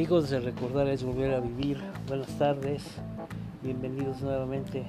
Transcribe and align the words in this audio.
Amigos 0.00 0.30
de 0.30 0.40
Recordar 0.40 0.88
es 0.88 1.04
Volver 1.04 1.34
a 1.34 1.40
Vivir, 1.40 1.76
buenas 2.08 2.30
tardes, 2.38 2.82
bienvenidos 3.62 4.22
nuevamente 4.22 4.86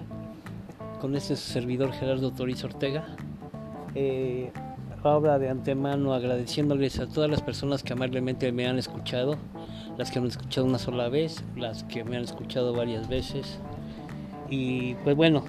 con 1.02 1.18
este 1.18 1.36
servidor 1.36 1.92
Gerardo 1.92 2.32
Toriz 2.32 2.64
Ortega. 2.64 3.06
Eh, 3.94 4.54
ahora 5.04 5.38
de 5.38 5.50
antemano 5.50 6.14
agradeciéndoles 6.14 7.02
a 7.02 7.08
todas 7.08 7.30
las 7.30 7.42
personas 7.42 7.84
que 7.84 7.92
amablemente 7.92 8.54
me 8.54 8.68
han 8.68 8.80
escuchado, 8.80 9.36
las 9.98 10.12
que 10.12 10.22
me 10.22 10.28
han 10.28 10.32
escuchado 10.32 10.66
una 10.66 10.80
sola 10.80 11.10
vez, 11.10 11.44
las 11.58 11.84
que 11.84 12.06
me 12.06 12.16
han 12.16 12.24
escuchado 12.24 12.74
varias 12.74 13.10
veces 13.10 13.60
y 14.50 14.94
pues 15.04 15.18
bueno, 15.18 15.44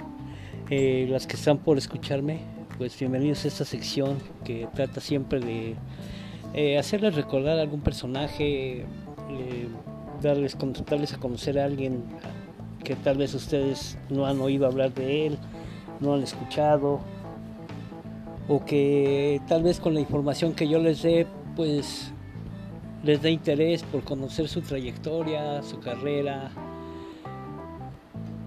eh, 0.71 1.07
las 1.09 1.29
que 1.29 1.37
están 1.37 1.59
por 1.59 1.79
escucharme, 1.79 2.41
pues 2.79 2.99
bienvenidos 2.99 3.45
a 3.45 3.49
esta 3.49 3.65
sección 3.65 4.19
que 4.43 4.69
trata 4.75 5.01
siempre 5.01 5.39
de 5.39 5.77
eh, 6.53 6.79
hacerles 6.79 7.15
recordar 7.15 7.59
algún 7.59 7.81
personaje, 7.81 8.87
darles, 10.23 10.57
darles 10.89 11.13
a 11.13 11.19
conocer 11.19 11.59
a 11.59 11.65
alguien 11.65 12.03
que 12.85 12.97
tal 12.97 13.19
vez 13.19 13.35
ustedes 13.35 13.99
no 14.11 14.27
han 14.27 14.41
oído 14.41 14.67
hablar 14.67 14.93
de 14.93 15.27
él, 15.27 15.39
no 16.01 16.15
han 16.15 16.23
escuchado, 16.23 17.01
o 18.49 18.65
que 18.65 19.41
tal 19.49 19.63
vez 19.63 19.81
con 19.81 19.95
la 19.95 20.01
información 20.01 20.53
que 20.53 20.69
yo 20.69 20.79
les 20.79 21.03
dé, 21.03 21.27
pues 21.57 22.13
les 23.05 23.21
dé 23.23 23.31
interés 23.31 23.83
por 23.83 24.03
conocer 24.03 24.49
su 24.49 24.61
trayectoria, 24.63 25.63
su 25.63 25.79
carrera, 25.81 26.51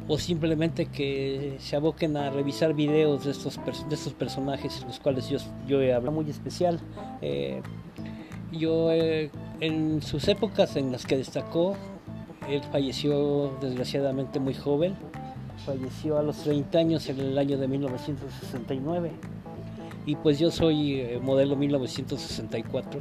o 0.07 0.17
simplemente 0.19 0.85
que 0.85 1.55
se 1.59 1.75
aboquen 1.75 2.15
a 2.15 2.29
revisar 2.29 2.73
videos 2.73 3.25
de 3.25 3.31
estos, 3.31 3.59
de 3.89 3.95
estos 3.95 4.13
personajes, 4.13 4.83
los 4.85 4.99
cuales 4.99 5.29
yo, 5.29 5.39
yo 5.67 5.81
he 5.81 5.93
hablado 5.93 6.15
muy 6.15 6.29
especial. 6.29 6.79
Eh, 7.21 7.61
yo, 8.51 8.91
eh, 8.91 9.31
en 9.59 10.01
sus 10.01 10.27
épocas 10.27 10.75
en 10.75 10.91
las 10.91 11.05
que 11.05 11.17
destacó, 11.17 11.75
él 12.49 12.61
falleció 12.71 13.57
desgraciadamente 13.61 14.39
muy 14.39 14.53
joven, 14.53 14.95
falleció 15.65 16.17
a 16.17 16.23
los 16.23 16.37
30 16.37 16.77
años 16.77 17.09
en 17.09 17.19
el 17.19 17.37
año 17.37 17.57
de 17.57 17.67
1969 17.67 19.11
y 20.05 20.15
pues 20.15 20.37
yo 20.37 20.51
soy 20.51 20.99
eh, 20.99 21.19
modelo 21.21 21.55
1964 21.55 22.99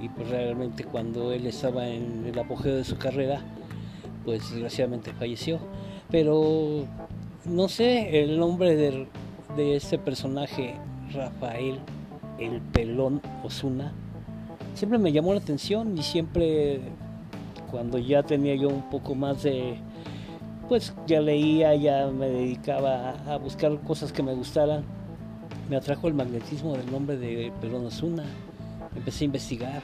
y 0.00 0.08
pues 0.08 0.28
realmente 0.28 0.84
cuando 0.84 1.32
él 1.32 1.46
estaba 1.46 1.88
en 1.88 2.26
el 2.26 2.38
apogeo 2.38 2.74
de 2.74 2.84
su 2.84 2.96
carrera, 2.96 3.40
pues 4.24 4.50
desgraciadamente 4.50 5.12
falleció. 5.12 5.60
Pero 6.10 6.84
no 7.44 7.68
sé 7.68 8.22
el 8.22 8.38
nombre 8.38 8.76
de, 8.76 9.06
este 9.56 9.98
personaje, 9.98 10.74
Rafael 11.12 11.78
el 12.38 12.60
Pelón 12.60 13.22
Osuna, 13.44 13.92
siempre 14.74 14.98
me 14.98 15.12
llamó 15.12 15.32
la 15.32 15.40
atención 15.40 15.96
y 15.96 16.02
siempre 16.02 16.80
cuando 17.70 17.98
ya 17.98 18.22
tenía 18.22 18.54
yo 18.54 18.68
un 18.68 18.88
poco 18.90 19.14
más 19.14 19.42
de, 19.42 19.76
pues 20.68 20.94
ya 21.06 21.20
leía, 21.20 21.74
ya 21.74 22.06
me 22.08 22.28
dedicaba 22.28 23.14
a 23.26 23.36
buscar 23.36 23.80
cosas 23.80 24.12
que 24.12 24.22
me 24.22 24.34
gustaran, 24.34 24.84
me 25.68 25.76
atrajo 25.76 26.08
el 26.08 26.14
magnetismo 26.14 26.76
del 26.76 26.90
nombre 26.90 27.16
de 27.16 27.52
Pelón 27.60 27.86
Osuna, 27.86 28.24
empecé 28.94 29.24
a 29.24 29.26
investigar. 29.26 29.82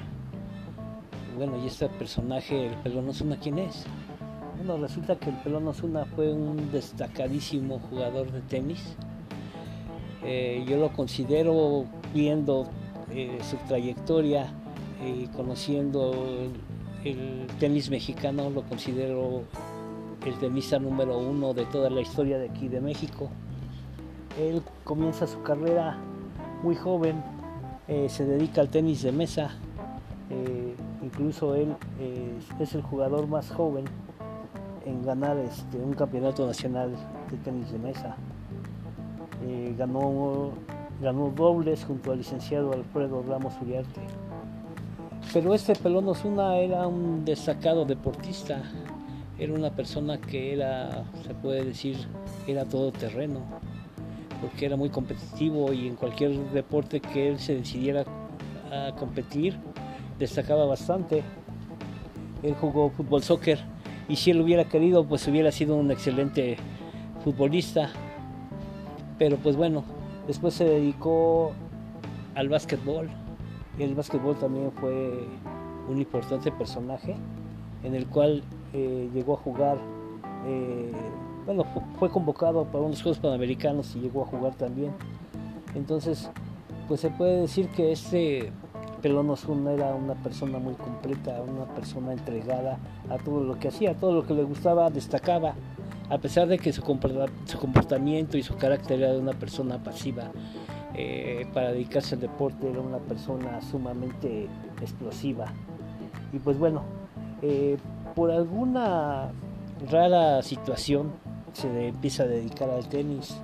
Bueno, 1.36 1.54
y 1.62 1.68
este 1.68 1.88
personaje, 1.88 2.66
el 2.66 2.74
Pelón 2.76 3.08
Osuna, 3.08 3.36
¿quién 3.40 3.58
es? 3.58 3.84
Bueno, 4.56 4.76
resulta 4.82 5.16
que 5.16 5.30
el 5.30 5.36
Pelón 5.36 5.66
Osuna 5.68 6.04
fue 6.04 6.32
un 6.32 6.70
destacadísimo 6.70 7.78
jugador 7.88 8.30
de 8.30 8.40
tenis. 8.42 8.96
Eh, 10.22 10.64
yo 10.68 10.76
lo 10.76 10.92
considero, 10.92 11.86
viendo 12.12 12.66
eh, 13.10 13.38
su 13.48 13.56
trayectoria 13.68 14.52
conociendo 15.34 16.12
el, 17.04 17.46
tenis 17.58 17.90
mexicano, 17.90 18.50
lo 18.50 18.62
considero 18.62 19.42
el 20.24 20.34
tenista 20.38 20.78
número 20.78 21.18
uno 21.18 21.54
de 21.54 21.64
toda 21.66 21.88
la 21.90 22.00
historia 22.00 22.38
de 22.38 22.48
aquí 22.48 22.68
de 22.68 22.80
México. 22.80 23.30
Él 24.38 24.62
comienza 24.84 25.26
su 25.26 25.42
carrera 25.42 25.98
muy 26.62 26.76
joven, 26.76 27.22
eh, 27.88 28.08
se 28.08 28.24
dedica 28.24 28.60
al 28.60 28.68
tenis 28.68 29.02
de 29.02 29.12
mesa, 29.12 29.50
incluso 31.02 31.54
él 31.54 31.74
es 32.60 32.74
el 32.74 32.82
jugador 32.82 33.26
más 33.26 33.50
joven 33.50 33.84
en 34.86 35.04
ganar 35.04 35.36
este, 35.38 35.76
un 35.78 35.94
campeonato 35.94 36.46
nacional 36.46 36.90
de 37.30 37.36
tenis 37.38 37.70
de 37.72 37.78
mesa. 37.78 38.16
Eh, 39.46 39.74
ganó, 39.78 40.50
ganó 41.02 41.30
dobles 41.30 41.84
junto 41.84 42.12
al 42.12 42.18
licenciado 42.18 42.72
Alfredo 42.72 43.22
Ramos 43.26 43.54
Uriarte. 43.62 44.00
Pero 45.32 45.54
este 45.54 45.76
Pelón 45.76 46.08
Osuna 46.08 46.56
era 46.56 46.88
un 46.88 47.24
destacado 47.24 47.84
deportista, 47.84 48.62
era 49.38 49.52
una 49.52 49.70
persona 49.70 50.20
que 50.20 50.52
era, 50.54 51.04
se 51.24 51.34
puede 51.34 51.64
decir, 51.64 51.96
era 52.48 52.64
todoterreno, 52.64 53.38
porque 54.40 54.66
era 54.66 54.76
muy 54.76 54.90
competitivo 54.90 55.72
y 55.72 55.86
en 55.86 55.94
cualquier 55.94 56.32
deporte 56.50 57.00
que 57.00 57.28
él 57.28 57.38
se 57.38 57.54
decidiera 57.54 58.04
a 58.72 58.90
competir, 58.96 59.56
destacaba 60.18 60.64
bastante. 60.64 61.22
Él 62.42 62.56
jugó 62.60 62.90
fútbol 62.90 63.22
soccer 63.22 63.60
y 64.08 64.16
si 64.16 64.32
él 64.32 64.40
hubiera 64.40 64.64
querido 64.64 65.04
pues 65.04 65.28
hubiera 65.28 65.52
sido 65.52 65.76
un 65.76 65.92
excelente 65.92 66.56
futbolista. 67.22 67.90
Pero 69.16 69.36
pues 69.36 69.54
bueno 69.54 69.84
después 70.26 70.54
se 70.54 70.64
dedicó 70.64 71.52
al 72.34 72.48
básquetbol 72.48 73.08
el 73.78 73.94
básquetbol 73.94 74.36
también 74.36 74.70
fue 74.72 75.26
un 75.88 75.98
importante 75.98 76.52
personaje 76.52 77.16
en 77.82 77.94
el 77.94 78.06
cual 78.06 78.42
eh, 78.72 79.08
llegó 79.14 79.34
a 79.34 79.36
jugar 79.38 79.78
eh, 80.46 80.92
bueno 81.46 81.64
fue 81.98 82.10
convocado 82.10 82.64
para 82.64 82.84
unos 82.84 83.02
Juegos 83.02 83.18
Panamericanos 83.18 83.94
y 83.96 84.00
llegó 84.00 84.22
a 84.22 84.26
jugar 84.26 84.54
también 84.54 84.92
entonces 85.74 86.30
pues 86.88 87.00
se 87.00 87.10
puede 87.10 87.42
decir 87.42 87.68
que 87.68 87.92
este 87.92 88.52
Pelón 89.00 89.30
Osuna 89.30 89.72
era 89.72 89.94
una 89.94 90.14
persona 90.14 90.58
muy 90.58 90.74
completa, 90.74 91.40
una 91.40 91.64
persona 91.74 92.12
entregada 92.12 92.78
a 93.08 93.16
todo 93.16 93.42
lo 93.42 93.58
que 93.58 93.68
hacía, 93.68 93.92
a 93.92 93.94
todo 93.94 94.12
lo 94.12 94.26
que 94.26 94.34
le 94.34 94.42
gustaba, 94.42 94.90
destacaba, 94.90 95.54
a 96.08 96.18
pesar 96.18 96.48
de 96.48 96.58
que 96.58 96.72
su 96.72 96.82
comportamiento 96.82 98.36
y 98.36 98.42
su 98.42 98.56
carácter 98.56 99.00
era 99.00 99.12
de 99.12 99.18
una 99.18 99.32
persona 99.32 99.82
pasiva. 99.82 100.30
Eh, 100.94 101.46
para 101.54 101.72
dedicarse 101.72 102.16
al 102.16 102.20
deporte 102.20 102.68
era 102.68 102.80
una 102.80 102.98
persona 102.98 103.60
sumamente 103.62 104.48
explosiva. 104.80 105.46
Y 106.32 106.38
pues 106.38 106.58
bueno, 106.58 106.82
eh, 107.42 107.76
por 108.14 108.30
alguna 108.30 109.30
rara 109.90 110.42
situación 110.42 111.12
se 111.52 111.88
empieza 111.88 112.24
a 112.24 112.26
dedicar 112.26 112.70
al 112.70 112.88
tenis. 112.88 113.40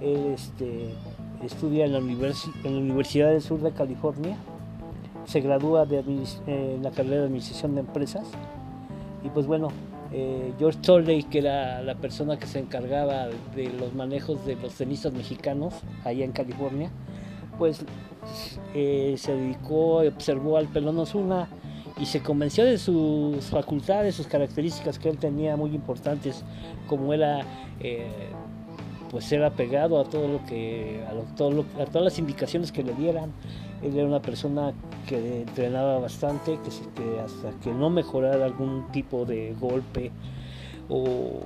Él 0.00 0.26
este, 0.34 0.94
estudia 1.42 1.84
en 1.86 1.92
la, 1.92 1.98
en 1.98 2.74
la 2.74 2.80
Universidad 2.80 3.30
del 3.30 3.40
Sur 3.40 3.60
de 3.60 3.72
California 3.72 4.36
se 5.26 5.40
gradúa 5.40 5.86
de 5.86 6.04
eh, 6.46 6.78
la 6.82 6.90
carrera 6.90 7.16
de 7.16 7.24
Administración 7.24 7.74
de 7.74 7.80
Empresas. 7.80 8.26
Y 9.24 9.30
pues 9.30 9.46
bueno, 9.46 9.68
eh, 10.12 10.52
George 10.58 10.78
Tolley, 10.80 11.24
que 11.24 11.38
era 11.38 11.82
la 11.82 11.94
persona 11.96 12.38
que 12.38 12.46
se 12.46 12.58
encargaba 12.58 13.28
de 13.56 13.70
los 13.80 13.94
manejos 13.94 14.44
de 14.46 14.56
los 14.56 14.74
tenistas 14.74 15.12
mexicanos 15.12 15.74
allá 16.04 16.24
en 16.24 16.32
California, 16.32 16.90
pues 17.58 17.84
eh, 18.74 19.14
se 19.16 19.34
dedicó, 19.34 20.02
observó 20.02 20.58
al 20.58 20.68
pelón 20.68 20.98
Osuna 20.98 21.48
y 21.98 22.06
se 22.06 22.22
convenció 22.22 22.64
de 22.64 22.78
sus 22.78 23.46
facultades, 23.46 24.14
sus 24.14 24.26
características 24.26 24.98
que 24.98 25.08
él 25.08 25.18
tenía 25.18 25.56
muy 25.56 25.74
importantes, 25.74 26.44
como 26.86 27.14
era 27.14 27.40
pues 29.14 29.30
era 29.30 29.50
pegado 29.50 30.00
a 30.00 30.04
todo 30.04 30.26
lo 30.26 30.44
que 30.44 31.00
a, 31.08 31.36
todo 31.36 31.64
a 31.80 31.84
todas 31.86 32.02
las 32.02 32.18
indicaciones 32.18 32.72
que 32.72 32.82
le 32.82 32.94
dieran 32.94 33.30
él 33.84 33.96
era 33.96 34.06
una 34.06 34.22
persona 34.22 34.72
que 35.06 35.42
entrenaba 35.42 35.98
bastante, 35.98 36.58
que, 36.64 37.20
hasta 37.20 37.50
que 37.60 37.70
no 37.70 37.90
mejorara 37.90 38.44
algún 38.44 38.90
tipo 38.92 39.26
de 39.26 39.54
golpe 39.60 40.10
o, 40.88 41.42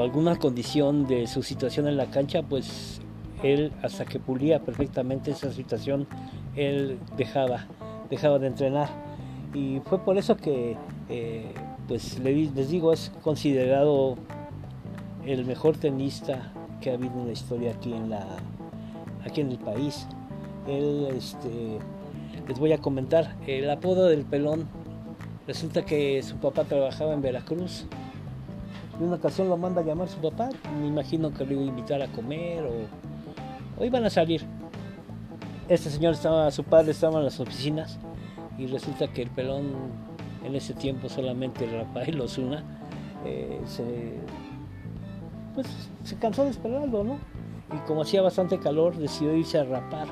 alguna 0.00 0.36
condición 0.36 1.08
de 1.08 1.26
su 1.26 1.42
situación 1.42 1.88
en 1.88 1.96
la 1.96 2.06
cancha, 2.06 2.42
pues 2.42 3.00
él 3.42 3.72
hasta 3.82 4.04
que 4.04 4.20
pulía 4.20 4.60
perfectamente 4.60 5.32
esa 5.32 5.52
situación, 5.52 6.06
él 6.54 6.98
dejaba, 7.16 7.66
dejaba 8.08 8.38
de 8.38 8.46
entrenar. 8.46 8.88
Y 9.52 9.80
fue 9.86 9.98
por 9.98 10.16
eso 10.16 10.36
que, 10.36 10.76
eh, 11.08 11.52
pues 11.88 12.20
les 12.20 12.70
digo, 12.70 12.92
es 12.92 13.10
considerado 13.22 14.16
el 15.30 15.44
mejor 15.44 15.76
tenista 15.76 16.52
que 16.80 16.90
ha 16.90 16.94
habido 16.94 17.20
en 17.20 17.26
la 17.26 17.32
historia 17.32 17.72
aquí 17.72 17.92
en, 17.92 18.10
la, 18.10 18.26
aquí 19.24 19.40
en 19.40 19.50
el 19.50 19.58
país. 19.58 20.06
Él, 20.66 21.08
este, 21.16 21.78
les 22.48 22.58
voy 22.58 22.72
a 22.72 22.78
comentar, 22.78 23.36
el 23.46 23.70
apodo 23.70 24.06
del 24.06 24.24
pelón, 24.24 24.68
resulta 25.46 25.84
que 25.84 26.22
su 26.22 26.36
papá 26.36 26.64
trabajaba 26.64 27.14
en 27.14 27.22
Veracruz. 27.22 27.86
En 28.98 29.06
una 29.06 29.16
ocasión 29.16 29.48
lo 29.48 29.56
manda 29.56 29.80
a 29.80 29.84
llamar 29.84 30.08
su 30.08 30.18
papá, 30.18 30.50
me 30.80 30.86
imagino 30.86 31.32
que 31.32 31.44
lo 31.44 31.52
iba 31.52 31.62
a 31.62 31.66
invitar 31.66 32.02
a 32.02 32.08
comer 32.08 32.64
o, 33.78 33.84
iban 33.84 34.04
a 34.04 34.10
salir. 34.10 34.42
Este 35.68 35.88
señor 35.88 36.14
estaba, 36.14 36.50
su 36.50 36.64
padre 36.64 36.90
estaba 36.90 37.18
en 37.18 37.24
las 37.24 37.40
oficinas 37.40 37.98
y 38.58 38.66
resulta 38.66 39.08
que 39.08 39.22
el 39.22 39.30
pelón 39.30 39.72
en 40.44 40.54
ese 40.54 40.74
tiempo 40.74 41.08
solamente 41.08 41.66
Rafael 41.66 42.20
Osuna, 42.20 42.64
eh, 43.24 43.60
se, 43.66 44.18
pues, 45.62 45.90
se 46.04 46.16
cansó 46.16 46.44
de 46.44 46.50
esperarlo, 46.50 47.04
¿no? 47.04 47.18
Y 47.74 47.78
como 47.86 48.02
hacía 48.02 48.22
bastante 48.22 48.58
calor, 48.58 48.96
decidió 48.96 49.36
irse 49.36 49.58
a 49.58 49.64
rapar, 49.64 50.08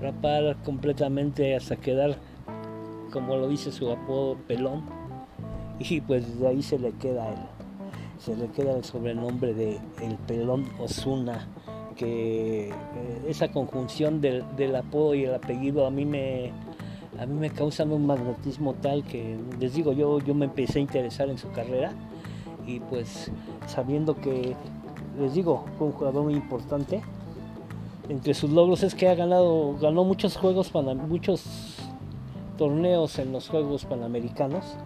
rapar 0.00 0.56
completamente 0.64 1.56
hasta 1.56 1.76
quedar, 1.76 2.16
como 3.12 3.36
lo 3.36 3.48
dice 3.48 3.72
su 3.72 3.90
apodo, 3.90 4.36
pelón. 4.46 4.84
Y 5.78 6.00
pues 6.00 6.38
de 6.38 6.48
ahí 6.48 6.62
se 6.62 6.78
le 6.78 6.92
queda 6.92 7.28
el, 7.28 7.38
se 8.18 8.36
le 8.36 8.48
queda 8.48 8.76
el 8.76 8.84
sobrenombre 8.84 9.52
de 9.52 9.80
el 10.00 10.14
pelón 10.26 10.64
Osuna, 10.78 11.48
que 11.96 12.68
eh, 12.68 12.72
esa 13.26 13.50
conjunción 13.50 14.20
del, 14.20 14.76
apodo 14.76 15.14
y 15.14 15.24
el 15.24 15.34
apellido 15.34 15.86
a 15.86 15.90
mí 15.90 16.04
me, 16.04 16.52
a 17.18 17.26
mí 17.26 17.34
me 17.34 17.50
causan 17.50 17.90
un 17.92 18.06
magnetismo 18.06 18.74
tal 18.74 19.02
que 19.02 19.36
les 19.58 19.74
digo, 19.74 19.92
yo, 19.92 20.20
yo 20.20 20.34
me 20.34 20.44
empecé 20.44 20.78
a 20.78 20.82
interesar 20.82 21.28
en 21.28 21.38
su 21.38 21.50
carrera 21.50 21.92
y 22.66 22.80
pues 22.80 23.30
sabiendo 23.66 24.16
que, 24.16 24.54
les 25.18 25.34
digo, 25.34 25.64
fue 25.78 25.88
un 25.88 25.92
jugador 25.92 26.24
muy 26.24 26.34
importante. 26.34 27.02
Entre 28.08 28.34
sus 28.34 28.50
logros 28.50 28.82
es 28.82 28.94
que 28.94 29.08
ha 29.08 29.14
ganado, 29.14 29.76
ganó 29.80 30.04
muchos 30.04 30.36
juegos, 30.36 30.70
para 30.70 30.94
muchos 30.94 31.76
torneos 32.58 33.18
en 33.18 33.32
los 33.32 33.48
Juegos 33.48 33.84
Panamericanos. 33.84 34.76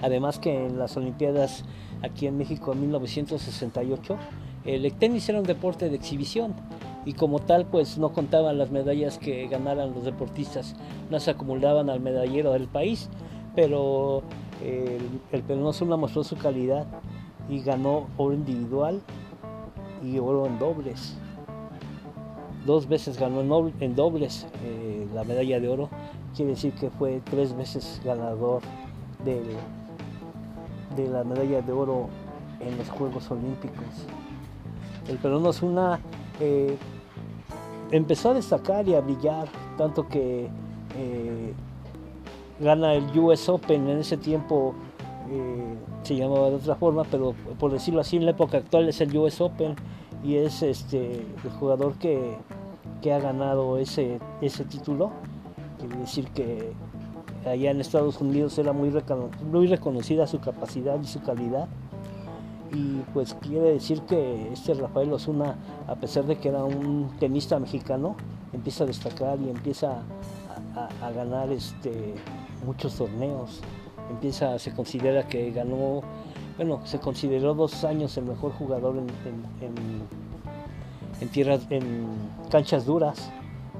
Además 0.00 0.38
que 0.38 0.66
en 0.66 0.78
las 0.78 0.96
Olimpiadas 0.96 1.64
aquí 2.02 2.26
en 2.26 2.36
México 2.36 2.72
en 2.72 2.82
1968, 2.82 4.16
el 4.64 4.92
tenis 4.94 5.28
era 5.28 5.38
un 5.38 5.44
deporte 5.44 5.88
de 5.88 5.96
exhibición 5.96 6.54
y 7.04 7.14
como 7.14 7.38
tal 7.38 7.66
pues 7.66 7.98
no 7.98 8.12
contaban 8.12 8.58
las 8.58 8.70
medallas 8.70 9.18
que 9.18 9.46
ganaran 9.48 9.92
los 9.92 10.04
deportistas, 10.04 10.74
no 11.10 11.20
se 11.20 11.30
acumulaban 11.30 11.90
al 11.90 12.00
medallero 12.00 12.52
del 12.52 12.68
país, 12.68 13.10
pero 13.54 14.22
el, 14.62 15.20
el 15.32 15.42
Pelón 15.42 15.74
mostró 16.00 16.24
su 16.24 16.36
calidad 16.36 16.86
y 17.48 17.60
ganó 17.60 18.06
oro 18.16 18.34
individual 18.34 19.00
y 20.02 20.18
oro 20.18 20.46
en 20.46 20.58
dobles. 20.58 21.16
Dos 22.66 22.88
veces 22.88 23.18
ganó 23.18 23.40
en 23.80 23.94
dobles 23.94 24.46
eh, 24.64 25.06
la 25.14 25.24
medalla 25.24 25.60
de 25.60 25.68
oro, 25.68 25.90
quiere 26.34 26.52
decir 26.52 26.72
que 26.74 26.90
fue 26.90 27.20
tres 27.30 27.54
veces 27.54 28.00
ganador 28.04 28.62
de, 29.24 29.42
de 30.96 31.08
la 31.08 31.24
medalla 31.24 31.60
de 31.60 31.72
oro 31.72 32.08
en 32.60 32.76
los 32.78 32.88
Juegos 32.88 33.30
Olímpicos. 33.30 34.06
El 35.08 35.18
Pelón 35.18 35.44
Osuna 35.46 36.00
eh, 36.40 36.76
empezó 37.90 38.30
a 38.30 38.34
destacar 38.34 38.88
y 38.88 38.94
a 38.94 39.00
brillar, 39.00 39.48
tanto 39.76 40.08
que 40.08 40.48
eh, 40.96 41.54
gana 42.60 42.94
el 42.94 43.18
US 43.18 43.48
Open 43.48 43.88
en 43.88 43.98
ese 43.98 44.16
tiempo. 44.16 44.74
Eh, 45.30 45.74
se 46.02 46.16
llamaba 46.16 46.50
de 46.50 46.56
otra 46.56 46.74
forma, 46.74 47.04
pero 47.04 47.34
por 47.58 47.72
decirlo 47.72 48.00
así, 48.00 48.16
en 48.16 48.26
la 48.26 48.32
época 48.32 48.58
actual 48.58 48.88
es 48.88 49.00
el 49.00 49.16
US 49.16 49.40
Open 49.40 49.74
y 50.22 50.36
es 50.36 50.62
este 50.62 51.16
el 51.44 51.50
jugador 51.58 51.94
que, 51.94 52.36
ha 53.04 53.18
ganado 53.18 53.76
ese, 53.78 54.18
ese 54.40 54.64
título. 54.64 55.10
Quiere 55.78 55.96
decir 55.98 56.28
que 56.28 56.72
allá 57.46 57.70
en 57.70 57.80
Estados 57.80 58.20
Unidos 58.20 58.56
era 58.58 58.72
muy, 58.72 58.90
muy 59.50 59.66
reconocida 59.66 60.26
su 60.26 60.40
capacidad 60.40 60.98
y 61.00 61.06
su 61.06 61.20
calidad 61.20 61.68
y 62.74 63.02
pues 63.12 63.34
quiere 63.34 63.72
decir 63.72 64.02
que 64.02 64.52
este 64.52 64.74
Rafael 64.74 65.12
Osuna, 65.12 65.56
a 65.86 65.94
pesar 65.94 66.24
de 66.24 66.36
que 66.36 66.48
era 66.48 66.64
un 66.64 67.10
tenista 67.20 67.58
mexicano, 67.58 68.16
empieza 68.52 68.84
a 68.84 68.86
destacar 68.88 69.38
y 69.40 69.48
empieza 69.48 70.02
a, 70.74 71.10
ganar 71.12 71.52
este, 71.52 72.14
muchos 72.66 72.96
torneos. 72.96 73.60
Empieza, 74.10 74.58
se 74.58 74.72
considera 74.72 75.26
que 75.26 75.50
ganó, 75.50 76.02
bueno, 76.56 76.80
se 76.84 76.98
consideró 76.98 77.54
dos 77.54 77.84
años 77.84 78.16
el 78.16 78.24
mejor 78.24 78.52
jugador 78.52 78.96
en, 78.96 79.06
en, 81.20 81.28
tierras, 81.28 81.66
en 81.70 82.06
canchas 82.50 82.84
duras. 82.84 83.30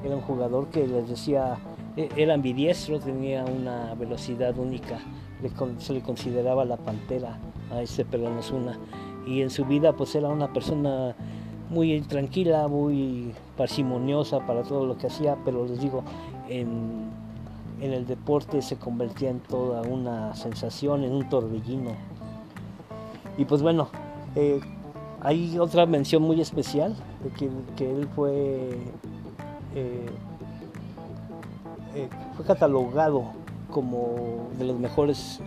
Era 0.05 0.17
un 0.17 0.23
jugador 0.23 0.69
que 0.69 0.87
les 0.87 1.09
decía, 1.09 1.57
e, 1.97 2.09
era 2.17 2.35
ambidiestro, 2.35 2.99
tenía 2.99 3.45
una 3.45 3.95
velocidad 3.95 4.57
única, 4.59 4.99
se 5.79 5.93
le 5.93 6.03
consideraba 6.03 6.65
la 6.65 6.77
pantera 6.77 7.39
a 7.71 7.83
ese 7.83 8.05
Pelón 8.05 8.39
Osuna. 8.39 8.79
Y 9.27 9.43
en 9.43 9.51
su 9.51 9.65
vida 9.65 9.93
pues 9.93 10.15
era 10.15 10.29
una 10.29 10.53
persona 10.53 11.15
muy 11.71 12.01
tranquila, 12.03 12.69
muy 12.69 13.33
parsimoniosa 13.57 14.41
para 14.47 14.63
todo 14.63 14.87
lo 14.87 14.97
que 14.99 15.07
hacía, 15.07 15.37
pero 15.45 15.67
les 15.67 15.81
digo, 15.81 16.05
en, 16.49 17.11
el 17.81 18.07
deporte 18.07 18.63
se 18.63 18.77
convertía 18.77 19.31
en 19.31 19.41
toda 19.41 19.83
una 19.83 20.35
sensación, 20.35 21.05
en 21.05 21.13
un 21.13 21.29
torbellino. 21.29 21.93
Y 23.37 23.45
pues 23.45 23.63
bueno, 23.63 23.89
eh, 24.37 24.61
hay 25.21 25.59
otra 25.59 25.87
mención 25.87 26.23
muy 26.23 26.41
especial, 26.41 26.95
de 27.23 27.31
que, 27.77 27.91
él 27.91 28.09
fue, 28.15 28.33
eh, 29.75 30.07
eh, 31.95 32.09
fue 32.37 32.45
catalogado 32.45 33.25
como 33.71 34.49
de 34.59 34.65
los 34.65 34.79
mejores 34.79 35.41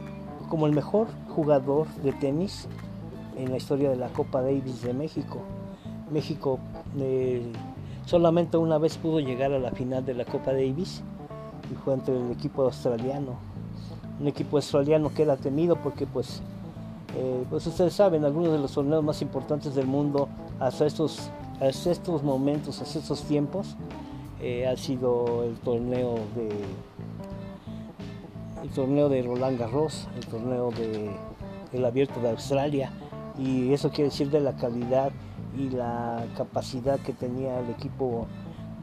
como 0.49 0.65
el 0.65 0.73
mejor 0.73 1.07
jugador 1.35 1.87
de 2.03 2.13
tenis 2.13 2.67
en 3.37 3.51
la 3.51 3.57
historia 3.57 3.89
de 3.89 3.97
la 3.97 4.07
Copa 4.09 4.41
Davis 4.41 4.81
de 4.81 4.93
México. 4.93 5.39
México 6.09 6.59
solamente 8.05 8.55
una 8.55 8.77
vez 8.77 8.97
pudo 8.97 9.19
llegar 9.19 9.51
a 9.51 9.59
la 9.59 9.71
final 9.71 10.05
de 10.05 10.13
la 10.13 10.23
Copa 10.23 10.53
Davis 10.53 11.03
y 11.71 11.75
fue 11.75 11.93
entre 11.93 12.15
el 12.15 12.31
equipo 12.31 12.63
australiano. 12.63 13.35
Un 14.19 14.27
equipo 14.27 14.57
australiano 14.57 15.13
que 15.13 15.23
era 15.23 15.37
temido 15.37 15.75
porque 15.75 16.07
pues, 16.07 16.41
eh, 17.15 17.43
pues 17.49 17.67
ustedes 17.67 17.93
saben, 17.93 18.25
algunos 18.25 18.51
de 18.51 18.59
los 18.59 18.71
torneos 18.71 19.03
más 19.03 19.21
importantes 19.21 19.75
del 19.75 19.87
mundo 19.87 20.27
hasta 20.59 20.85
estos, 20.85 21.29
hasta 21.61 21.91
estos 21.91 22.23
momentos, 22.23 22.81
hasta 22.81 22.99
estos 22.99 23.23
tiempos, 23.23 23.75
eh, 24.41 24.67
ha 24.67 24.75
sido 24.77 25.43
el 25.43 25.55
torneo 25.55 26.15
de 26.35 26.49
el 28.63 28.69
torneo 28.69 29.07
de 29.07 29.21
Roland 29.21 29.59
Garros, 29.59 30.07
el 30.15 30.25
torneo 30.25 30.71
de 30.71 31.11
el 31.73 31.85
abierto 31.85 32.19
de 32.21 32.31
Australia 32.31 32.91
y 33.37 33.73
eso 33.73 33.89
quiere 33.89 34.05
decir 34.05 34.29
de 34.29 34.39
la 34.39 34.55
calidad 34.55 35.11
y 35.57 35.69
la 35.69 36.25
capacidad 36.35 36.99
que 36.99 37.13
tenía 37.13 37.59
el 37.59 37.69
equipo 37.69 38.27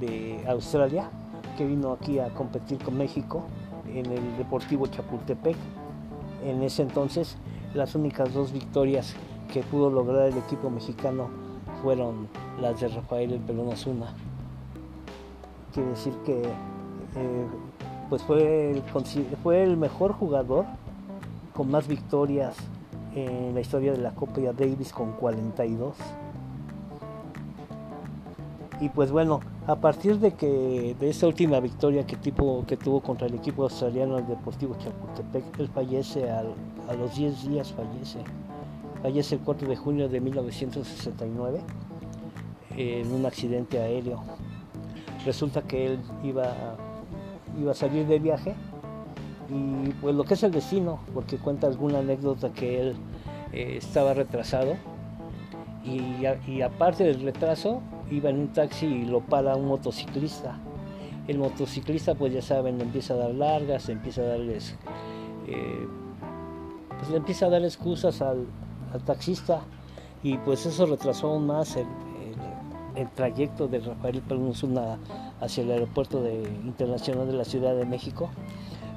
de 0.00 0.44
Australia 0.48 1.10
que 1.56 1.66
vino 1.66 1.92
aquí 1.92 2.18
a 2.18 2.28
competir 2.30 2.78
con 2.82 2.96
México 2.96 3.44
en 3.87 4.06
el 4.06 4.37
Deportivo 4.37 4.87
Chapultepec. 4.87 5.56
En 6.44 6.62
ese 6.62 6.82
entonces 6.82 7.37
las 7.75 7.94
únicas 7.94 8.32
dos 8.32 8.52
victorias 8.52 9.14
que 9.52 9.62
pudo 9.62 9.90
lograr 9.90 10.28
el 10.28 10.38
equipo 10.38 10.70
mexicano 10.70 11.28
fueron 11.82 12.28
las 12.61 12.80
de 12.80 12.88
Rafael 12.88 13.32
El 13.32 13.40
Pelón 13.40 13.68
Osuna. 13.68 14.14
Quiere 15.73 15.90
decir 15.90 16.14
que 16.25 16.42
eh, 16.42 17.46
pues 18.08 18.23
fue 18.23 18.70
el, 18.70 18.82
fue 19.42 19.62
el 19.62 19.76
mejor 19.76 20.12
jugador 20.12 20.66
con 21.54 21.70
más 21.70 21.87
victorias 21.87 22.56
en 23.14 23.54
la 23.54 23.61
historia 23.61 23.92
de 23.92 23.99
la 23.99 24.14
Copa 24.14 24.40
Davis 24.56 24.92
con 24.92 25.12
42. 25.12 25.94
Y 28.84 28.90
pues 28.90 29.10
bueno, 29.10 29.40
a 29.66 29.76
partir 29.76 30.18
de 30.18 30.34
que 30.34 30.94
de 31.00 31.08
esa 31.08 31.26
última 31.26 31.58
victoria 31.58 32.06
que, 32.06 32.16
tipo, 32.16 32.66
que 32.66 32.76
tuvo 32.76 33.00
contra 33.00 33.26
el 33.26 33.34
equipo 33.34 33.62
australiano 33.62 34.18
el 34.18 34.26
Deportivo 34.26 34.76
Chapultepec, 34.76 35.58
él 35.58 35.68
fallece 35.68 36.30
a 36.30 36.42
los 36.92 37.16
10 37.16 37.48
días, 37.48 37.72
fallece. 37.72 38.18
Fallece 39.02 39.36
el 39.36 39.40
4 39.40 39.66
de 39.66 39.76
junio 39.76 40.06
de 40.10 40.20
1969 40.20 41.60
en 42.76 43.10
un 43.10 43.24
accidente 43.24 43.80
aéreo. 43.80 44.22
Resulta 45.24 45.62
que 45.62 45.86
él 45.86 46.00
iba 46.22 46.76
iba 47.58 47.72
a 47.72 47.74
salir 47.74 48.06
de 48.06 48.18
viaje 48.18 48.54
y 49.48 49.92
pues 50.02 50.14
lo 50.14 50.24
que 50.24 50.34
es 50.34 50.42
el 50.42 50.52
destino, 50.52 50.98
porque 51.14 51.38
cuenta 51.38 51.68
alguna 51.68 52.00
anécdota 52.00 52.52
que 52.52 52.80
él 52.82 52.96
eh, 53.54 53.76
estaba 53.78 54.12
retrasado 54.12 54.74
y, 55.84 56.60
aparte 56.62 57.04
del 57.04 57.22
retraso 57.22 57.80
iba 58.11 58.30
en 58.30 58.38
un 58.38 58.49
taxi 58.49 58.87
y 58.87 59.04
lo 59.04 59.20
para 59.20 59.56
un 59.56 59.66
motociclista. 59.66 60.58
El 61.26 61.38
motociclista 61.38 62.14
pues 62.14 62.32
ya 62.32 62.42
saben, 62.42 62.78
le 62.78 62.84
empieza 62.84 63.14
a 63.14 63.16
dar 63.16 63.34
largas, 63.34 63.88
empieza 63.88 64.23
a 64.23 64.25
darles, 64.25 64.76
eh, 65.46 65.87
pues 66.99 67.11
le 67.11 67.16
empieza 67.16 67.46
a 67.46 67.50
dar 67.50 67.64
excusas 67.64 68.20
al, 68.20 68.46
taxista 69.04 69.61
y 70.23 70.38
pues 70.38 70.66
eso 70.66 70.87
retrasó 70.87 71.30
aún 71.30 71.49
más 71.49 71.76
el, 71.76 71.87
trayecto 73.16 73.66
de 73.66 73.80
Rafael 73.80 74.23
Pelunzuna 74.23 74.99
hacia 75.40 75.64
el 75.64 75.73
aeropuerto 75.73 76.23
de, 76.23 76.44
internacional 76.64 77.26
de 77.26 77.32
la 77.32 77.44
Ciudad 77.44 77.75
de 77.75 77.84
México. 77.84 78.30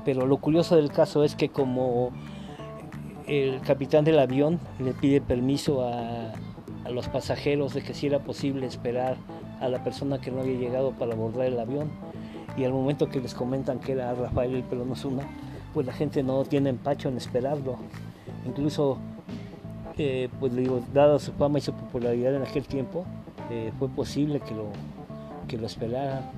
Pero 0.05 0.27
lo 0.27 0.37
curioso 0.37 0.75
del 0.75 0.91
caso 0.91 1.23
es 1.23 1.35
que 1.35 1.49
como 1.49 2.11
el 3.25 3.59
capitán 3.61 4.05
del 4.05 4.19
avión 4.19 4.59
le 4.79 4.93
pide 4.93 5.19
permiso 5.19 5.81
a, 5.83 6.31
los 6.89 7.07
pasajeros 7.07 7.73
de 7.73 7.81
que 7.81 7.93
si 7.93 8.07
era 8.07 8.19
posible 8.19 8.65
esperar 8.65 9.17
a 9.59 9.67
la 9.67 9.83
persona 9.83 10.19
que 10.19 10.31
no 10.31 10.41
había 10.41 10.57
llegado 10.57 10.91
para 10.91 11.13
abordar 11.13 11.47
el 11.47 11.59
avión 11.59 11.89
y 12.57 12.63
al 12.63 12.73
momento 12.73 13.09
que 13.09 13.19
les 13.19 13.33
comentan 13.33 13.79
que 13.79 13.93
era 13.93 14.13
Rafael 14.13 14.55
el 14.55 14.63
Pelón 14.63 14.93
pues 15.73 15.85
la 15.85 15.93
gente 15.93 16.23
no 16.23 16.43
tiene 16.43 16.71
empacho 16.71 17.09
en 17.09 17.17
esperarlo. 17.17 17.77
Incluso, 18.45 18.97
eh, 19.97 20.27
pues 20.39 20.55
digo, 20.55 20.81
dada 20.91 21.19
su 21.19 21.33
fama 21.33 21.59
y 21.59 21.61
su 21.61 21.71
popularidad 21.73 22.33
en 22.35 22.41
aquel 22.41 22.65
tiempo, 22.65 23.05
eh, 23.51 23.71
fue 23.77 23.87
posible 23.89 24.39
que 24.39 24.55
lo, 24.55 24.69
que 25.47 25.57
lo 25.57 25.67
esperaran. 25.67 26.31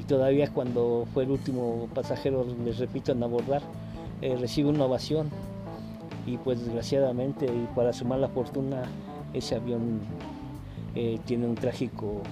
Y 0.00 0.04
todavía 0.04 0.50
cuando 0.50 1.06
fue 1.12 1.24
el 1.24 1.30
último 1.30 1.88
pasajero, 1.94 2.46
les 2.64 2.78
repito, 2.78 3.12
en 3.12 3.22
abordar, 3.22 3.60
eh, 4.22 4.34
recibe 4.40 4.70
una 4.70 4.84
ovación. 4.84 5.28
Y 6.26 6.38
pues 6.38 6.64
desgraciadamente, 6.64 7.44
y 7.44 7.68
para 7.74 7.92
su 7.92 8.04
mala 8.04 8.28
fortuna, 8.28 8.84
ese 9.36 9.56
avión 9.56 10.00
tiene 11.26 11.46
un 11.46 11.54
trágico 11.54 12.22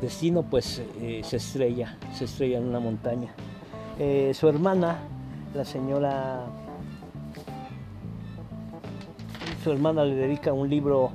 destino, 0.00 0.42
pues 0.42 0.82
se 1.22 1.36
estrella, 1.36 1.98
se 2.12 2.26
estrella 2.26 2.58
en 2.58 2.68
una 2.68 2.78
montaña. 2.78 3.32
su 4.32 4.48
hermana, 4.48 4.98
la 5.54 5.64
señora 5.64 6.46
su 9.62 9.70
hermana 9.70 10.04
le 10.04 10.16
dedica 10.16 10.52
un 10.52 10.68
libro 10.68 11.12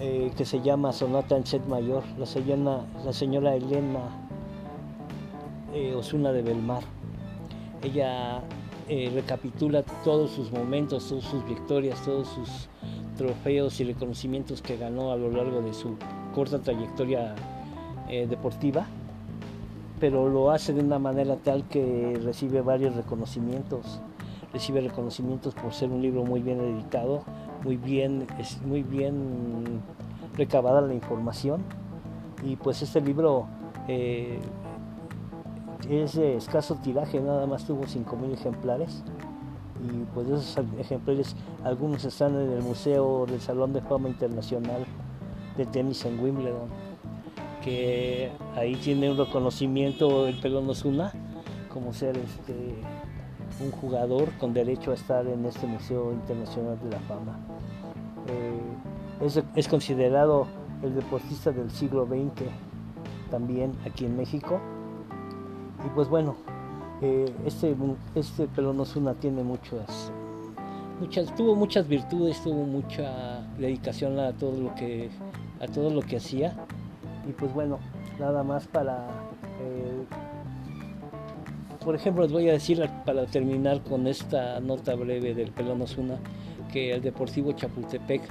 eh, 0.00 0.32
que 0.36 0.44
se 0.44 0.60
llama 0.60 0.92
Sonata 0.92 1.36
en 1.36 1.46
Set 1.46 1.64
Mayor, 1.66 2.02
la 2.18 2.26
señora, 2.26 2.84
la 3.04 3.12
señora 3.12 3.54
Elena 3.54 4.00
eh, 5.72 5.94
Osuna 5.94 6.32
de 6.32 6.42
Belmar. 6.42 6.82
Ella 7.82 8.42
eh, 8.88 9.08
recapitula 9.14 9.84
todos 10.02 10.32
sus 10.32 10.50
momentos, 10.50 11.08
todas 11.08 11.22
sus 11.22 11.44
victorias, 11.46 12.02
todos 12.04 12.26
sus 12.28 12.68
trofeos 13.20 13.78
y 13.80 13.84
reconocimientos 13.84 14.62
que 14.62 14.78
ganó 14.78 15.12
a 15.12 15.16
lo 15.16 15.30
largo 15.30 15.60
de 15.60 15.74
su 15.74 15.96
corta 16.34 16.58
trayectoria 16.58 17.34
deportiva, 18.08 18.86
pero 20.00 20.26
lo 20.30 20.50
hace 20.50 20.72
de 20.72 20.80
una 20.80 20.98
manera 20.98 21.36
tal 21.36 21.68
que 21.68 22.18
recibe 22.24 22.62
varios 22.62 22.96
reconocimientos. 22.96 24.00
Recibe 24.54 24.80
reconocimientos 24.80 25.54
por 25.54 25.74
ser 25.74 25.90
un 25.90 26.00
libro 26.00 26.24
muy 26.24 26.40
bien 26.40 26.60
editado, 26.60 27.22
muy 27.62 27.76
bien, 27.76 28.26
es 28.38 28.60
muy 28.62 28.82
bien 28.82 29.82
recabada 30.34 30.80
la 30.80 30.94
información 30.94 31.62
y 32.42 32.56
pues 32.56 32.80
este 32.80 33.02
libro 33.02 33.46
eh, 33.86 34.38
es 35.90 36.14
de 36.14 36.36
escaso 36.36 36.76
tiraje, 36.76 37.20
nada 37.20 37.46
más 37.46 37.66
tuvo 37.66 37.82
5.000 37.82 38.32
ejemplares 38.32 39.04
y 39.82 40.04
pues 40.14 40.28
esos 40.28 40.58
ejemplares 40.78 41.34
algunos 41.64 42.04
están 42.04 42.34
en 42.34 42.52
el 42.52 42.62
Museo 42.62 43.26
del 43.26 43.40
Salón 43.40 43.72
de 43.72 43.80
Fama 43.80 44.08
Internacional 44.08 44.84
de 45.56 45.66
Tenis 45.66 46.04
en 46.04 46.20
Wimbledon 46.20 46.68
que 47.62 48.30
ahí 48.56 48.76
tiene 48.76 49.10
un 49.10 49.18
reconocimiento 49.18 50.26
el 50.26 50.40
pelón 50.40 50.68
Osuna 50.68 51.12
como 51.72 51.92
ser 51.92 52.16
este 52.16 52.74
un 53.60 53.70
jugador 53.72 54.30
con 54.38 54.54
derecho 54.54 54.90
a 54.90 54.94
estar 54.94 55.26
en 55.26 55.44
este 55.44 55.66
Museo 55.66 56.12
Internacional 56.12 56.78
de 56.82 56.90
la 56.90 56.98
Fama. 57.00 57.38
Eh, 58.26 59.40
es, 59.54 59.68
considerado 59.68 60.46
el 60.82 60.94
deportista 60.94 61.50
del 61.50 61.70
siglo 61.70 62.06
XX 62.06 62.48
también 63.30 63.74
aquí 63.86 64.06
en 64.06 64.16
México. 64.16 64.60
Y 65.84 65.88
pues 65.90 66.08
bueno, 66.08 66.36
eh, 67.02 67.32
este, 67.46 67.74
este 68.14 68.46
Pelón 68.48 68.80
Osuna 68.80 69.14
tiene 69.14 69.42
muchas, 69.42 70.12
tuvo 71.36 71.54
muchas 71.54 71.88
virtudes, 71.88 72.42
tuvo 72.42 72.64
mucha 72.64 73.42
dedicación 73.58 74.18
a 74.18 74.32
todo 74.32 74.60
lo 74.60 74.74
que, 74.74 75.10
a 75.60 75.66
todo 75.66 75.90
lo 75.90 76.02
que 76.02 76.16
hacía. 76.16 76.54
Y 77.28 77.32
pues 77.32 77.52
bueno, 77.52 77.78
nada 78.18 78.42
más 78.42 78.66
para 78.66 79.08
eh, 79.60 80.04
por 81.84 81.94
ejemplo, 81.94 82.24
les 82.24 82.32
voy 82.32 82.48
a 82.48 82.52
decir 82.52 82.86
para 83.06 83.24
terminar 83.26 83.82
con 83.82 84.06
esta 84.06 84.60
nota 84.60 84.94
breve 84.94 85.34
del 85.34 85.50
Pelón 85.50 85.80
Osuna, 85.80 86.18
que 86.70 86.92
el 86.92 87.00
Deportivo 87.00 87.52
Chapultepec, 87.52 88.22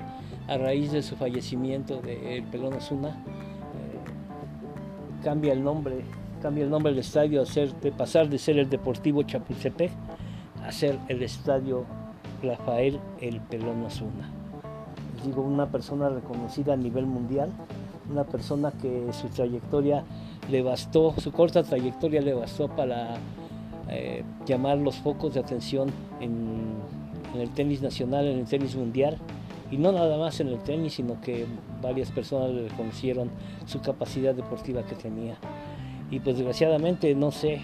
a 0.47 0.57
raíz 0.57 0.91
de 0.91 1.01
su 1.01 1.15
fallecimiento 1.15 1.99
del 2.01 2.43
Pelón 2.43 2.75
Osuna, 2.75 3.09
eh, 3.09 5.23
cambia 5.23 5.53
el 5.53 5.63
nombre, 5.63 6.03
cambia 6.39 6.63
el 6.63 6.69
nombre 6.69 6.91
del 6.91 6.99
estadio 6.99 7.43
de 7.43 7.91
pasar 7.91 8.29
de 8.29 8.37
ser 8.37 8.57
el 8.57 8.69
Deportivo 8.69 9.23
Chapultepec 9.23 9.91
a 10.65 10.71
ser 10.71 10.97
el 11.07 11.21
estadio 11.23 11.85
Rafael 12.41 12.99
El 13.21 13.41
Pelón 13.41 13.83
Osuna. 13.83 14.29
Les 15.15 15.25
digo, 15.25 15.41
una 15.41 15.67
persona 15.67 16.09
reconocida 16.09 16.73
a 16.73 16.77
nivel 16.77 17.05
mundial, 17.05 17.49
una 18.09 18.23
persona 18.23 18.71
que 18.71 19.11
su 19.11 19.27
trayectoria 19.27 20.03
le 20.49 20.61
bastó, 20.61 21.13
su 21.17 21.31
corta 21.31 21.63
trayectoria 21.63 22.21
le 22.21 22.33
bastó 22.33 22.67
para 22.69 23.17
eh, 23.89 24.23
llamar 24.45 24.77
los 24.77 24.95
focos 24.97 25.33
de 25.33 25.39
atención 25.39 25.89
en, 26.19 26.77
el 27.35 27.49
tenis 27.51 27.81
nacional, 27.81 28.25
en 28.25 28.39
el 28.39 28.45
tenis 28.45 28.75
mundial, 28.75 29.17
y 29.71 29.77
no 29.77 29.91
nada 29.91 30.17
más 30.17 30.39
en 30.39 30.47
el 30.47 30.57
tenis, 30.59 30.93
sino 30.93 31.21
que 31.21 31.45
varias 31.81 32.11
personas 32.11 32.49
le 32.51 32.69
reconocieron 32.69 33.29
su 33.65 33.81
capacidad 33.81 34.33
deportiva 34.33 34.83
que 34.83 34.95
tenía. 34.95 35.37
Y 36.11 36.19
pues 36.19 36.37
desgraciadamente, 36.37 37.13
no 37.15 37.31
sé, 37.31 37.61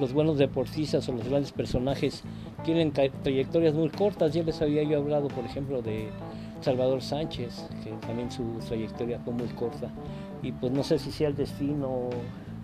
los 0.00 0.12
buenos 0.12 0.38
deportistas 0.38 1.08
o 1.08 1.12
los 1.12 1.28
grandes 1.28 1.52
personajes 1.52 2.22
tienen 2.64 2.92
trayectorias 2.92 3.74
muy 3.74 3.88
cortas. 3.88 4.32
Ya 4.32 4.42
les 4.42 4.60
había 4.60 4.82
yo 4.82 4.98
hablado, 4.98 5.28
por 5.28 5.44
ejemplo, 5.44 5.82
de 5.82 6.08
Salvador 6.60 7.02
Sánchez, 7.02 7.68
que 7.84 7.90
también 8.06 8.30
su 8.30 8.44
trayectoria 8.66 9.20
fue 9.20 9.32
muy 9.32 9.48
corta. 9.48 9.90
Y 10.42 10.52
pues 10.52 10.72
no 10.72 10.82
sé 10.82 10.98
si 10.98 11.12
sea 11.12 11.28
el 11.28 11.36
destino 11.36 12.10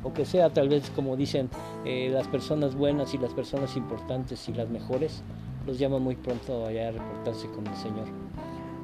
o 0.05 0.13
que 0.13 0.25
sea 0.25 0.51
tal 0.51 0.69
vez 0.69 0.91
como 0.91 1.17
dicen 1.17 1.49
eh, 1.85 2.11
las 2.13 2.29
personas 2.29 2.75
buenas 2.75 3.15
y 3.15 3.19
las 3.19 3.33
personas 3.33 3.77
importantes 3.77 4.49
y 4.49 4.53
las 4.53 4.69
mejores, 4.69 5.23
los 5.67 5.79
llaman 5.79 6.03
muy 6.03 6.15
pronto 6.15 6.67
allá 6.67 6.89
a 6.89 6.93
reportarse 6.93 7.49
con 7.49 7.67
el 7.67 7.77
Señor. 7.77 8.07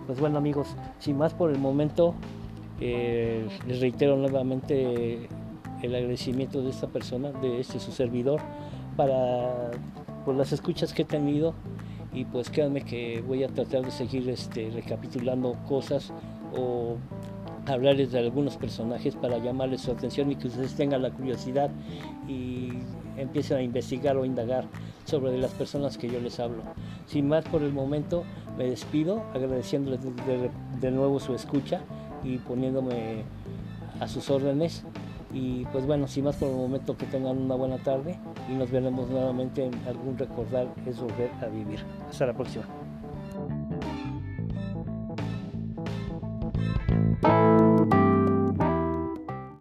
Pues 0.06 0.18
bueno 0.18 0.38
amigos, 0.38 0.68
sin 0.98 1.18
más 1.18 1.34
por 1.34 1.50
el 1.50 1.58
momento, 1.58 2.14
eh, 2.80 3.46
les 3.68 3.80
reitero 3.80 4.16
nuevamente 4.16 5.28
el 5.82 5.94
agradecimiento 5.94 6.62
de 6.62 6.70
esta 6.70 6.88
persona, 6.88 7.30
de 7.32 7.60
este 7.60 7.80
su 7.80 7.92
servidor, 7.92 8.40
para 8.96 9.70
por 10.24 10.34
las 10.34 10.52
escuchas 10.52 10.92
que 10.92 11.02
he 11.02 11.04
tenido 11.06 11.54
y 12.12 12.24
pues 12.24 12.50
créanme 12.50 12.82
que 12.82 13.22
voy 13.26 13.44
a 13.44 13.48
tratar 13.48 13.84
de 13.84 13.90
seguir 13.90 14.28
este, 14.28 14.70
recapitulando 14.70 15.56
cosas 15.68 16.12
o 16.56 16.96
hablarles 17.66 18.12
de 18.12 18.18
algunos 18.18 18.56
personajes 18.56 19.14
para 19.14 19.38
llamarles 19.38 19.82
su 19.82 19.92
atención 19.92 20.30
y 20.30 20.36
que 20.36 20.48
ustedes 20.48 20.74
tengan 20.74 21.02
la 21.02 21.10
curiosidad 21.10 21.70
y 22.28 22.70
empiecen 23.16 23.58
a 23.58 23.62
investigar 23.62 24.16
o 24.16 24.24
indagar 24.24 24.64
sobre 25.04 25.36
las 25.38 25.52
personas 25.52 25.98
que 25.98 26.08
yo 26.08 26.20
les 26.20 26.40
hablo. 26.40 26.62
Sin 27.06 27.28
más 27.28 27.44
por 27.44 27.62
el 27.62 27.72
momento, 27.72 28.24
me 28.56 28.64
despido 28.64 29.22
agradeciéndoles 29.34 30.00
de, 30.80 30.90
nuevo 30.90 31.20
su 31.20 31.34
escucha 31.34 31.82
y 32.24 32.38
poniéndome 32.38 33.24
a 34.00 34.08
sus 34.08 34.30
órdenes. 34.30 34.84
Y 35.32 35.64
pues 35.66 35.86
bueno, 35.86 36.08
sin 36.08 36.24
más 36.24 36.36
por 36.36 36.48
el 36.48 36.56
momento, 36.56 36.96
que 36.96 37.06
tengan 37.06 37.38
una 37.38 37.54
buena 37.54 37.78
tarde 37.78 38.18
y 38.48 38.54
nos 38.54 38.70
veremos 38.70 39.08
nuevamente 39.08 39.64
en 39.64 39.74
algún 39.86 40.18
recordar 40.18 40.66
es 40.86 41.00
volver 41.00 41.30
a 41.40 41.46
vivir. 41.46 41.80
Hasta 42.08 42.26
la 42.26 42.34
próxima. 42.34 42.64